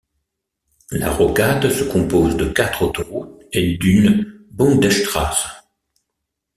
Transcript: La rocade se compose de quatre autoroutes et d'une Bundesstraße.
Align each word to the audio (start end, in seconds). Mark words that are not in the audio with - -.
La 0.89 1.11
rocade 1.13 1.69
se 1.69 1.83
compose 1.83 2.35
de 2.35 2.45
quatre 2.47 2.81
autoroutes 2.81 3.39
et 3.51 3.77
d'une 3.77 4.47
Bundesstraße. 4.51 5.63